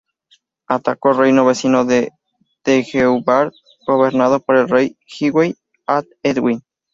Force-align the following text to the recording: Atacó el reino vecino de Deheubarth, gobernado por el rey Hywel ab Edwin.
Atacó 0.65 1.11
el 1.11 1.17
reino 1.19 1.45
vecino 1.45 1.85
de 1.85 2.09
Deheubarth, 2.65 3.53
gobernado 3.85 4.39
por 4.39 4.57
el 4.57 4.67
rey 4.67 4.97
Hywel 5.05 5.55
ab 5.85 6.07
Edwin. 6.23 6.63